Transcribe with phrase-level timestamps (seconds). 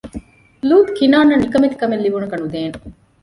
[0.69, 2.69] ލޫޠު ކިނާންއަށް ނިކަމެތި ކަމެއް ލިބުނަކަ ނުދޭނެ